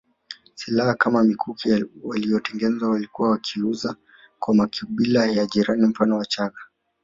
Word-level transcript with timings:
Silaha 0.55 0.93
kama 0.95 1.23
mikuki 1.23 1.85
waliyotengeneza 2.03 2.89
walikuwa 2.89 3.29
wakiiuza 3.29 3.95
kwa 4.39 4.55
makabila 4.55 5.25
ya 5.25 5.45
jirani 5.45 5.87
mfano 5.87 6.17
Wachaga 6.17 6.57